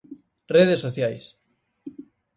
Redes 0.55 0.79
sociais. 0.85 1.23